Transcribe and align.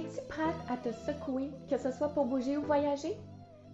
Es-tu 0.00 0.26
prête 0.28 0.56
à 0.70 0.78
te 0.78 0.90
secouer, 0.92 1.50
que 1.68 1.76
ce 1.76 1.92
soit 1.92 2.08
pour 2.08 2.24
bouger 2.24 2.56
ou 2.56 2.62
voyager? 2.62 3.14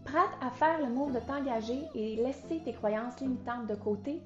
Prête 0.05 0.35
à 0.41 0.51
faire 0.51 0.81
le 0.81 0.93
move 0.93 1.15
de 1.15 1.21
t'engager 1.21 1.85
et 1.95 2.17
laisser 2.17 2.61
tes 2.65 2.73
croyances 2.73 3.21
limitantes 3.21 3.69
de 3.69 3.77
côté? 3.77 4.21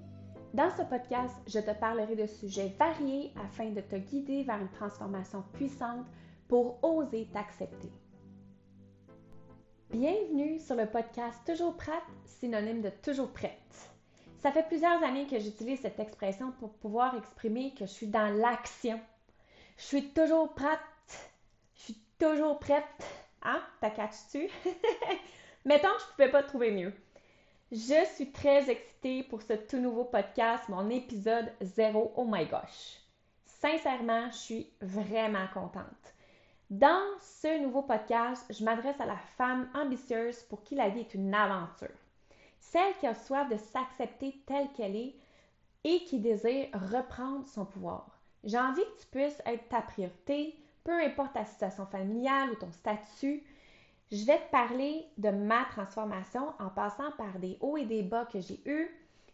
Dans 0.55 0.71
ce 0.71 0.83
podcast, 0.83 1.37
je 1.47 1.59
te 1.59 1.79
parlerai 1.79 2.17
de 2.17 2.27
sujets 2.27 2.75
variés 2.79 3.35
afin 3.45 3.69
de 3.69 3.83
te 3.83 3.97
guider 3.97 4.45
vers 4.45 4.63
une 4.63 4.71
transformation 4.71 5.45
puissante 5.53 6.07
pour 6.49 6.83
oser 6.83 7.29
t'accepter. 7.35 7.92
Bienvenue 9.90 10.58
sur 10.58 10.76
le 10.76 10.87
podcast 10.87 11.38
Toujours 11.44 11.76
prête, 11.76 12.01
synonyme 12.24 12.80
de 12.80 12.90
toujours 13.03 13.30
prête. 13.30 13.90
Ça 14.38 14.53
fait 14.53 14.67
plusieurs 14.67 15.03
années 15.03 15.26
que 15.26 15.38
j'utilise 15.38 15.80
cette 15.80 16.01
expression 16.01 16.51
pour 16.60 16.73
pouvoir 16.73 17.14
exprimer 17.19 17.74
que 17.74 17.84
je 17.84 17.91
suis 17.91 18.06
dans 18.06 18.34
l'action. 18.38 18.98
Je 19.77 19.84
suis 19.84 20.09
toujours 20.12 20.55
prête 20.55 20.78
toujours 22.21 22.59
prête. 22.59 22.84
Hein? 23.43 23.62
T'as 23.80 23.91
catch-tu? 23.91 24.48
Mettons 25.65 25.88
que 25.88 26.01
je 26.01 26.05
ne 26.05 26.11
pouvais 26.12 26.30
pas 26.30 26.42
trouver 26.42 26.70
mieux. 26.70 26.92
Je 27.73 28.05
suis 28.15 28.30
très 28.30 28.69
excitée 28.70 29.23
pour 29.23 29.42
ce 29.42 29.55
tout 29.55 29.78
nouveau 29.78 30.05
podcast, 30.05 30.69
mon 30.69 30.91
épisode 30.91 31.51
0. 31.62 32.12
Oh 32.16 32.27
my 32.28 32.47
gosh! 32.47 32.98
Sincèrement, 33.47 34.30
je 34.30 34.37
suis 34.37 34.70
vraiment 34.80 35.47
contente. 35.55 35.84
Dans 36.69 37.02
ce 37.20 37.62
nouveau 37.62 37.83
podcast, 37.83 38.45
je 38.50 38.64
m'adresse 38.64 39.00
à 39.00 39.06
la 39.06 39.16
femme 39.37 39.69
ambitieuse 39.75 40.42
pour 40.45 40.62
qui 40.62 40.75
la 40.75 40.89
vie 40.89 41.00
est 41.00 41.14
une 41.14 41.34
aventure. 41.34 41.89
Celle 42.59 42.95
qui 42.98 43.06
a 43.06 43.14
soif 43.14 43.48
de 43.48 43.56
s'accepter 43.56 44.42
telle 44.47 44.70
qu'elle 44.73 44.97
est 44.97 45.14
et 45.84 46.05
qui 46.05 46.19
désire 46.19 46.69
reprendre 46.92 47.48
son 47.48 47.64
pouvoir. 47.64 48.20
J'ai 48.45 48.59
envie 48.59 48.83
que 48.83 49.00
tu 49.00 49.06
puisses 49.06 49.42
être 49.47 49.69
ta 49.69 49.80
priorité, 49.80 50.55
peu 50.84 51.02
importe 51.02 51.34
ta 51.34 51.45
situation 51.45 51.87
familiale 51.87 52.51
ou 52.51 52.55
ton 52.57 52.73
statut, 52.73 53.43
je 54.11 54.25
vais 54.25 54.39
te 54.39 54.51
parler 54.51 55.06
de 55.19 55.30
ma 55.30 55.64
transformation 55.67 56.53
en 56.59 56.69
passant 56.69 57.12
par 57.12 57.39
des 57.39 57.56
hauts 57.61 57.77
et 57.77 57.84
des 57.84 58.03
bas 58.03 58.27
que 58.27 58.41
j'ai 58.41 58.61
eus, 58.67 58.89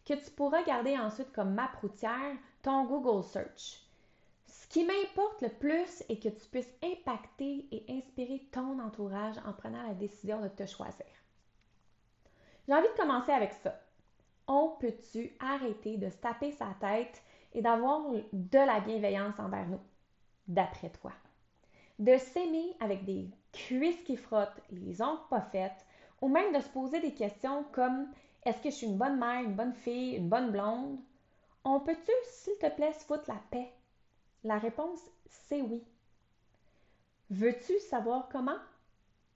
que 0.05 0.15
tu 0.15 0.31
pourras 0.31 0.63
garder 0.63 0.99
ensuite 0.99 1.33
comme 1.33 1.55
map 1.55 1.71
routière 1.81 2.37
ton 2.63 2.85
Google 2.85 3.25
Search. 3.25 3.81
Ce 4.47 4.67
qui 4.69 4.85
m'importe 4.85 5.43
le 5.43 5.49
plus 5.49 6.03
est 6.09 6.23
que 6.23 6.29
tu 6.29 6.49
puisses 6.51 6.73
impacter 6.83 7.67
et 7.71 7.87
inspirer 7.89 8.47
ton 8.53 8.79
entourage 8.79 9.37
en 9.47 9.53
prenant 9.53 9.83
la 9.83 9.95
décision 9.95 10.41
de 10.41 10.49
te 10.49 10.67
choisir. 10.67 11.07
J'ai 12.67 12.75
envie 12.75 12.89
de 12.89 13.01
commencer 13.01 13.33
avec 13.33 13.53
ça. 13.53 13.81
On 14.49 14.77
peut-tu 14.81 15.33
arrêter 15.41 15.97
de 15.97 16.11
se 16.11 16.17
taper 16.17 16.53
sa 16.53 16.75
tête 16.81 17.23
et 17.55 17.63
d'avoir 17.63 18.03
de 18.33 18.59
la 18.59 18.81
bienveillance 18.81 19.39
envers 19.39 19.67
nous, 19.67 19.81
d'après 20.47 20.91
toi? 20.91 21.13
De 21.99 22.17
s'aimer 22.17 22.77
avec 22.81 23.05
des 23.05 23.31
cuisses 23.53 24.03
qui 24.05 24.17
frottent, 24.17 24.61
les 24.71 25.01
ongles 25.01 25.21
pas 25.31 25.41
faites, 25.41 25.87
ou 26.21 26.29
même 26.29 26.55
de 26.55 26.61
se 26.61 26.69
poser 26.69 27.01
des 27.01 27.15
questions 27.15 27.65
comme 27.73 28.09
est-ce 28.45 28.61
que 28.61 28.71
je 28.71 28.75
suis 28.75 28.87
une 28.87 28.99
bonne 28.99 29.19
mère, 29.19 29.43
une 29.43 29.57
bonne 29.57 29.75
fille, 29.75 30.15
une 30.15 30.29
bonne 30.29 30.51
blonde? 30.51 30.99
On 31.65 31.81
peut-tu, 31.81 32.13
s'il 32.31 32.57
te 32.59 32.69
plaît, 32.71 32.93
se 32.93 33.05
foutre 33.05 33.29
la 33.29 33.41
paix? 33.51 33.73
La 34.45 34.59
réponse, 34.59 35.01
c'est 35.29 35.63
oui. 35.63 35.83
Veux-tu 37.31 37.79
savoir 37.81 38.29
comment? 38.31 38.59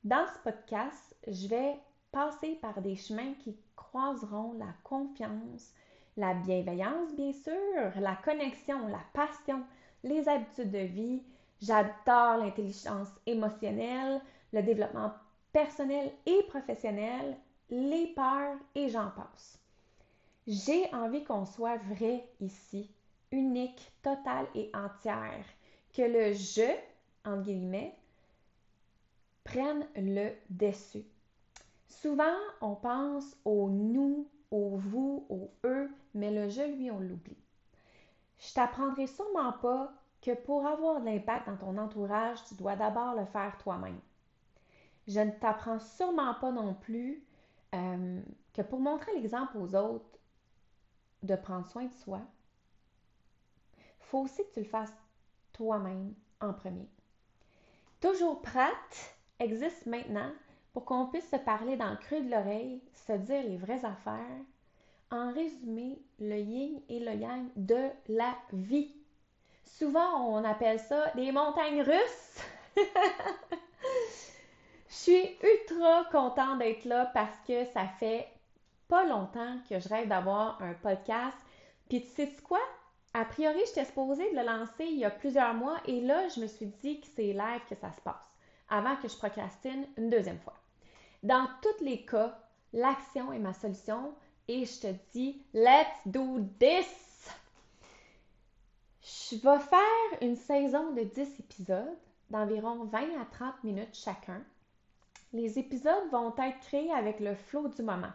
Dans 0.05 0.27
ce 0.29 0.39
podcast, 0.45 1.17
je 1.27 1.49
vais 1.49 1.77
passer 2.13 2.55
par 2.63 2.81
des 2.81 2.95
chemins 2.95 3.35
qui 3.41 3.57
croiseront 3.75 4.53
la 4.53 4.73
confiance, 4.85 5.73
la 6.17 6.35
bienveillance, 6.35 7.13
bien 7.17 7.33
sûr, 7.33 8.01
la 8.01 8.15
connexion, 8.17 8.87
la 8.89 9.03
passion, 9.13 9.65
les 10.05 10.29
habitudes 10.29 10.71
de 10.71 10.79
vie, 10.79 11.23
J'adore 11.61 12.39
l'intelligence 12.39 13.09
émotionnelle, 13.27 14.21
le 14.53 14.63
développement 14.63 15.13
personnel 15.53 16.11
et 16.27 16.43
professionnel, 16.45 17.37
les 17.69 18.09
peurs 18.15 18.57
et 18.75 18.89
j'en 18.89 19.11
passe. 19.11 19.59
J'ai 20.47 20.93
envie 20.95 21.23
qu'on 21.25 21.45
soit 21.45 21.77
vrai 21.77 22.25
ici, 22.41 22.91
unique, 23.31 23.93
total 24.03 24.47
et 24.55 24.71
entière, 24.75 25.45
que 25.95 26.03
le 26.03 26.33
je, 26.33 26.71
entre 27.25 27.43
guillemets, 27.43 27.95
prenne 29.45 29.87
le 29.97 30.31
dessus. 30.49 31.05
Souvent, 31.89 32.37
on 32.61 32.75
pense 32.75 33.37
au 33.45 33.69
nous, 33.69 34.27
au 34.51 34.77
vous, 34.77 35.27
au 35.29 35.51
eux, 35.65 35.91
mais 36.15 36.31
le 36.31 36.49
je, 36.49 36.63
lui, 36.63 36.91
on 36.91 37.01
l'oublie. 37.01 37.37
Je 38.39 38.55
t'apprendrai 38.55 39.07
sûrement 39.07 39.53
pas 39.53 39.93
que 40.23 40.35
pour 40.35 40.67
avoir 40.67 41.01
de 41.01 41.07
l'impact 41.07 41.47
dans 41.47 41.57
ton 41.57 41.79
entourage, 41.79 42.45
tu 42.45 42.55
dois 42.55 42.77
d'abord 42.77 43.15
le 43.15 43.25
faire 43.27 43.57
toi-même. 43.59 44.01
Je 45.09 45.21
ne 45.21 45.31
t'apprends 45.31 45.81
sûrement 45.81 46.35
pas 46.35 46.51
non 46.51 46.75
plus 46.75 47.25
euh, 47.75 48.21
que 48.53 48.63
pour 48.63 48.81
montrer 48.81 49.13
l'exemple 49.15 49.57
aux 49.57 49.75
autres 49.75 50.19
de 51.23 51.37
prendre 51.37 51.67
soin 51.69 51.85
de 51.85 51.93
soi, 51.93 52.21
faut 54.01 54.21
aussi 54.21 54.45
que 54.45 54.55
tu 54.55 54.61
le 54.61 54.67
fasses 54.67 54.95
toi-même 55.53 56.15
en 56.41 56.53
premier. 56.53 56.89
Toujours 58.01 58.43
prête 58.43 59.17
existe 59.39 59.87
maintenant 59.87 60.33
pour 60.73 60.85
qu'on 60.85 61.07
puisse 61.07 61.29
se 61.29 61.37
parler 61.37 61.77
dans 61.77 61.91
le 61.91 61.97
creux 61.97 62.21
de 62.21 62.31
l'oreille, 62.31 62.83
se 62.95 63.13
dire 63.13 63.43
les 63.43 63.57
vraies 63.57 63.85
affaires, 63.85 64.45
en 65.11 65.33
résumé, 65.33 66.01
le 66.19 66.39
yin 66.39 66.81
et 66.89 67.01
le 67.01 67.15
yang 67.15 67.49
de 67.57 67.89
la 68.09 68.37
vie. 68.53 68.95
Souvent, 69.79 70.27
on 70.29 70.45
appelle 70.45 70.79
ça 70.79 71.11
des 71.15 71.33
montagnes 71.33 71.83
russes. 71.83 72.45
je 74.89 74.95
suis 74.95 75.37
ultra 75.43 76.05
contente 76.11 76.59
d'être 76.59 76.85
là 76.85 77.11
parce 77.15 77.37
que 77.47 77.65
ça 77.67 77.87
fait 77.99 78.29
pas 78.89 79.05
longtemps 79.05 79.57
que 79.69 79.79
je 79.79 79.89
rêve 79.89 80.09
d'avoir 80.09 80.61
un 80.63 80.75
podcast. 80.75 81.37
Puis 81.89 82.03
tu 82.03 82.09
sais 82.09 82.33
quoi? 82.45 82.61
A 83.15 83.25
priori, 83.25 83.61
j'étais 83.67 83.85
supposée 83.85 84.31
de 84.31 84.37
le 84.37 84.45
lancer 84.45 84.85
il 84.85 84.99
y 84.99 85.05
a 85.05 85.11
plusieurs 85.11 85.55
mois 85.55 85.79
et 85.87 86.01
là, 86.01 86.29
je 86.29 86.41
me 86.41 86.47
suis 86.47 86.67
dit 86.67 87.01
que 87.01 87.07
c'est 87.17 87.33
live 87.33 87.63
que 87.69 87.75
ça 87.75 87.93
se 87.93 88.01
passe 88.03 88.37
avant 88.69 88.97
que 88.97 89.09
je 89.09 89.17
procrastine 89.17 89.87
une 89.97 90.11
deuxième 90.11 90.39
fois. 90.39 90.57
Dans 91.23 91.47
tous 91.61 91.85
les 91.85 92.05
cas, 92.05 92.39
l'action 92.73 93.33
est 93.33 93.39
ma 93.39 93.53
solution 93.53 94.15
et 94.49 94.65
je 94.65 94.81
te 94.81 94.95
dis, 95.13 95.45
let's 95.53 96.07
do 96.07 96.39
this! 96.59 97.10
Je 99.31 99.37
vais 99.37 99.61
faire 99.61 100.23
une 100.23 100.35
saison 100.35 100.91
de 100.91 101.03
10 101.03 101.39
épisodes 101.39 101.97
d'environ 102.31 102.83
20 102.87 102.99
à 102.99 103.25
30 103.31 103.63
minutes 103.63 103.95
chacun. 103.95 104.43
Les 105.33 105.57
épisodes 105.57 106.11
vont 106.11 106.35
être 106.37 106.59
créés 106.63 106.91
avec 106.93 107.21
le 107.21 107.37
flot 107.37 107.69
du 107.69 107.83
moment. 107.83 108.11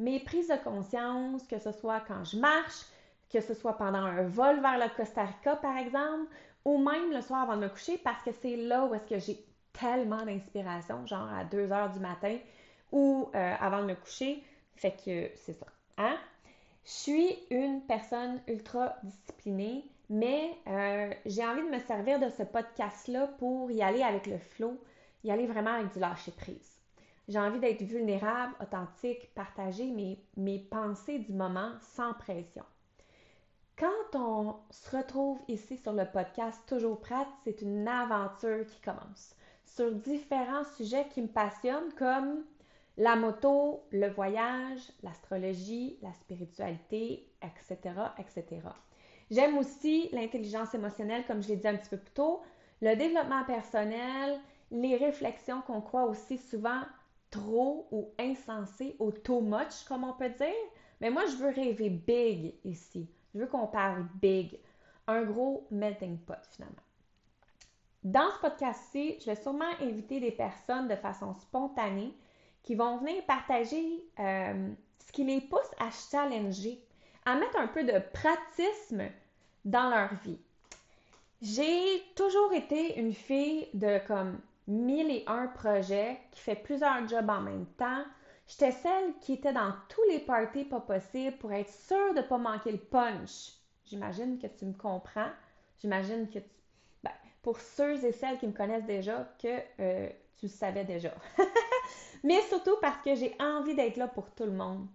Mes 0.00 0.18
prises 0.18 0.48
de 0.48 0.56
conscience, 0.56 1.46
que 1.46 1.60
ce 1.60 1.70
soit 1.70 2.00
quand 2.00 2.24
je 2.24 2.38
marche, 2.38 2.86
que 3.30 3.40
ce 3.40 3.54
soit 3.54 3.74
pendant 3.74 4.02
un 4.02 4.26
vol 4.26 4.58
vers 4.60 4.78
le 4.78 4.96
Costa 4.96 5.26
Rica 5.26 5.54
par 5.54 5.76
exemple, 5.76 6.26
ou 6.64 6.78
même 6.78 7.12
le 7.12 7.20
soir 7.20 7.42
avant 7.42 7.56
de 7.56 7.62
me 7.62 7.68
coucher 7.68 7.96
parce 7.98 8.22
que 8.24 8.32
c'est 8.32 8.56
là 8.56 8.84
où 8.84 8.94
est-ce 8.94 9.06
que 9.06 9.18
j'ai 9.20 9.44
tellement 9.72 10.24
d'inspiration, 10.24 11.06
genre 11.06 11.28
à 11.32 11.44
2 11.44 11.70
heures 11.70 11.90
du 11.90 12.00
matin 12.00 12.36
ou 12.90 13.30
euh, 13.32 13.54
avant 13.60 13.82
de 13.82 13.86
me 13.86 13.94
coucher. 13.94 14.42
Fait 14.74 14.90
que 14.90 15.30
c'est 15.36 15.52
ça. 15.52 15.66
Hein? 15.98 16.16
Je 16.84 16.90
suis 16.90 17.38
une 17.50 17.82
personne 17.82 18.40
ultra 18.48 18.96
disciplinée 19.04 19.84
mais 20.10 20.56
euh, 20.66 21.12
j'ai 21.26 21.44
envie 21.44 21.62
de 21.62 21.68
me 21.68 21.80
servir 21.80 22.18
de 22.18 22.28
ce 22.30 22.42
podcast-là 22.42 23.28
pour 23.38 23.70
y 23.70 23.82
aller 23.82 24.02
avec 24.02 24.26
le 24.26 24.38
flow, 24.38 24.78
y 25.24 25.30
aller 25.30 25.46
vraiment 25.46 25.72
avec 25.72 25.92
du 25.92 25.98
lâcher-prise. 25.98 26.78
J'ai 27.28 27.38
envie 27.38 27.60
d'être 27.60 27.82
vulnérable, 27.82 28.54
authentique, 28.60 29.34
partager 29.34 29.90
mes, 30.36 30.58
pensées 30.70 31.18
du 31.18 31.32
moment 31.32 31.72
sans 31.80 32.14
pression. 32.14 32.64
Quand 33.76 34.18
on 34.18 34.56
se 34.70 34.96
retrouve 34.96 35.38
ici 35.46 35.76
sur 35.76 35.92
le 35.92 36.06
podcast 36.10 36.60
Toujours 36.66 36.98
prête, 36.98 37.28
c'est 37.44 37.60
une 37.60 37.86
aventure 37.86 38.66
qui 38.66 38.80
commence 38.80 39.36
sur 39.66 39.92
différents 39.92 40.64
sujets 40.76 41.06
qui 41.08 41.20
me 41.20 41.28
passionnent 41.28 41.92
comme 41.96 42.44
la 42.96 43.14
moto, 43.14 43.84
le 43.92 44.08
voyage, 44.08 44.80
l'astrologie, 45.02 45.98
la 46.02 46.12
spiritualité, 46.14 47.30
etc., 47.42 47.94
etc. 48.18 48.62
J'aime 49.30 49.58
aussi 49.58 50.08
l'intelligence 50.12 50.74
émotionnelle, 50.74 51.24
comme 51.26 51.42
je 51.42 51.48
l'ai 51.48 51.56
dit 51.56 51.68
un 51.68 51.76
petit 51.76 51.90
peu 51.90 51.98
plus 51.98 52.12
tôt, 52.12 52.42
le 52.80 52.94
développement 52.94 53.44
personnel, 53.44 54.40
les 54.70 54.96
réflexions 54.96 55.62
qu'on 55.62 55.80
croit 55.80 56.04
aussi 56.04 56.38
souvent 56.38 56.82
trop 57.30 57.88
ou 57.90 58.10
insensées 58.18 58.96
ou 58.98 59.10
too 59.10 59.40
much, 59.40 59.84
comme 59.86 60.04
on 60.04 60.14
peut 60.14 60.30
dire. 60.30 60.54
Mais 61.00 61.10
moi, 61.10 61.26
je 61.26 61.36
veux 61.36 61.50
rêver 61.50 61.90
big 61.90 62.54
ici. 62.64 63.08
Je 63.34 63.40
veux 63.40 63.46
qu'on 63.46 63.66
parle 63.66 64.06
big. 64.20 64.58
Un 65.06 65.22
gros 65.22 65.66
melting 65.70 66.18
pot, 66.18 66.38
finalement. 66.50 66.82
Dans 68.04 68.30
ce 68.30 68.40
podcast-ci, 68.40 69.16
je 69.20 69.26
vais 69.26 69.36
sûrement 69.36 69.70
inviter 69.80 70.20
des 70.20 70.30
personnes 70.30 70.88
de 70.88 70.96
façon 70.96 71.34
spontanée 71.34 72.14
qui 72.62 72.74
vont 72.74 72.98
venir 72.98 73.24
partager 73.26 74.04
euh, 74.18 74.70
ce 75.04 75.12
qui 75.12 75.24
les 75.24 75.40
pousse 75.40 75.70
à 75.78 75.90
challenger 75.90 76.82
à 77.28 77.34
mettre 77.34 77.58
un 77.58 77.66
peu 77.66 77.84
de 77.84 78.00
pratisme 78.12 79.02
dans 79.64 79.90
leur 79.90 80.14
vie. 80.24 80.38
J'ai 81.42 82.02
toujours 82.16 82.52
été 82.54 82.98
une 82.98 83.12
fille 83.12 83.68
de 83.74 83.98
comme 84.06 84.40
mille 84.66 85.10
et 85.10 85.24
un 85.26 85.46
projets, 85.46 86.18
qui 86.30 86.40
fait 86.40 86.56
plusieurs 86.56 87.06
jobs 87.06 87.28
en 87.28 87.40
même 87.40 87.66
temps. 87.76 88.02
J'étais 88.46 88.72
celle 88.72 89.12
qui 89.20 89.34
était 89.34 89.52
dans 89.52 89.74
tous 89.90 90.02
les 90.08 90.20
parties 90.20 90.64
pas 90.64 90.80
possibles 90.80 91.36
pour 91.36 91.52
être 91.52 91.70
sûre 91.70 92.14
de 92.14 92.20
ne 92.20 92.26
pas 92.26 92.38
manquer 92.38 92.72
le 92.72 92.78
punch. 92.78 93.52
J'imagine 93.84 94.38
que 94.38 94.46
tu 94.46 94.64
me 94.64 94.72
comprends. 94.72 95.30
J'imagine 95.80 96.28
que. 96.30 96.38
Ben, 97.02 97.12
pour 97.42 97.60
ceux 97.60 98.02
et 98.04 98.12
celles 98.12 98.38
qui 98.38 98.46
me 98.46 98.52
connaissent 98.52 98.86
déjà, 98.86 99.28
que 99.40 99.58
euh, 99.80 100.08
tu 100.38 100.46
le 100.46 100.50
savais 100.50 100.84
déjà. 100.84 101.12
Mais 102.24 102.40
surtout 102.42 102.76
parce 102.80 103.02
que 103.02 103.14
j'ai 103.14 103.36
envie 103.38 103.74
d'être 103.74 103.98
là 103.98 104.08
pour 104.08 104.30
tout 104.30 104.44
le 104.44 104.52
monde. 104.52 104.86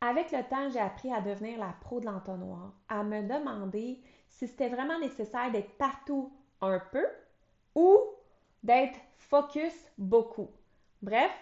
Avec 0.00 0.30
le 0.30 0.42
temps, 0.44 0.70
j'ai 0.70 0.78
appris 0.78 1.12
à 1.12 1.20
devenir 1.20 1.58
la 1.58 1.74
pro 1.80 2.00
de 2.00 2.06
l'entonnoir, 2.06 2.72
à 2.88 3.02
me 3.02 3.22
demander 3.22 4.00
si 4.28 4.46
c'était 4.46 4.68
vraiment 4.68 4.98
nécessaire 5.00 5.50
d'être 5.50 5.76
partout 5.76 6.32
un 6.60 6.78
peu 6.78 7.04
ou 7.74 7.98
d'être 8.62 8.98
focus 9.16 9.74
beaucoup. 9.98 10.50
Bref, 11.02 11.32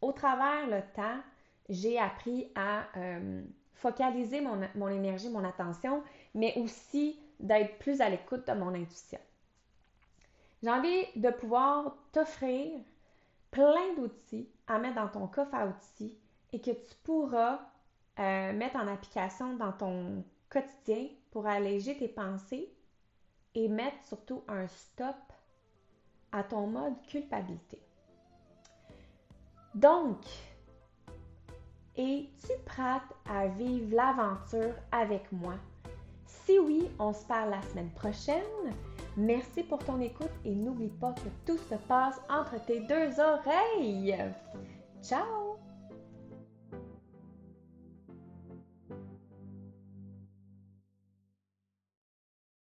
au 0.00 0.12
travers 0.12 0.66
le 0.68 0.82
temps, 0.94 1.20
j'ai 1.68 1.98
appris 1.98 2.50
à 2.54 2.84
euh, 2.96 3.42
focaliser 3.74 4.40
mon, 4.40 4.60
mon, 4.76 4.88
énergie, 4.88 5.28
mon 5.28 5.44
attention, 5.44 6.02
mais 6.34 6.56
aussi 6.56 7.18
d'être 7.40 7.78
plus 7.78 8.00
à 8.00 8.08
l'écoute 8.08 8.46
de 8.46 8.52
mon 8.52 8.74
intuition. 8.74 9.18
J'ai 10.62 10.70
envie 10.70 11.04
de 11.16 11.30
pouvoir 11.30 11.96
t'offrir 12.12 12.80
plein 13.50 13.94
d'outils 13.96 14.48
à 14.66 14.78
mettre 14.78 14.96
dans 14.96 15.08
ton 15.08 15.26
coffre 15.26 15.54
à 15.54 15.66
outils 15.66 16.16
et 16.52 16.60
que 16.60 16.70
tu 16.70 16.94
pourras 17.04 17.60
euh, 18.18 18.52
mettre 18.52 18.76
en 18.76 18.88
application 18.88 19.56
dans 19.56 19.72
ton 19.72 20.24
quotidien 20.48 21.08
pour 21.30 21.46
alléger 21.46 21.96
tes 21.96 22.08
pensées 22.08 22.72
et 23.54 23.68
mettre 23.68 24.02
surtout 24.06 24.42
un 24.48 24.66
stop 24.66 25.16
à 26.32 26.42
ton 26.42 26.66
mode 26.66 27.00
culpabilité. 27.06 27.80
Donc, 29.74 30.18
es-tu 31.96 32.52
prête 32.64 33.02
à 33.28 33.46
vivre 33.48 33.94
l'aventure 33.94 34.74
avec 34.92 35.30
moi? 35.32 35.54
Si 36.26 36.58
oui, 36.58 36.88
on 36.98 37.12
se 37.12 37.24
parle 37.26 37.50
la 37.50 37.62
semaine 37.62 37.90
prochaine. 37.90 38.42
Merci 39.16 39.62
pour 39.62 39.78
ton 39.78 40.00
écoute 40.00 40.30
et 40.44 40.54
n'oublie 40.54 40.90
pas 40.90 41.12
que 41.12 41.28
tout 41.46 41.58
se 41.58 41.74
passe 41.86 42.20
entre 42.28 42.64
tes 42.64 42.80
deux 42.80 43.18
oreilles. 43.20 44.16
Ciao! 45.02 45.67